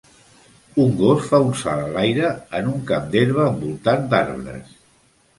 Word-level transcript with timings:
Un 0.83 0.93
gos 1.01 1.25
fa 1.33 1.39
un 1.49 1.51
salt 1.59 1.83
a 1.83 1.91
l'aire 1.97 2.31
en 2.59 2.71
un 2.71 2.79
camp 2.91 3.05
d'herba 3.11 3.45
envoltat 3.51 4.09
d'arbres. 4.15 4.73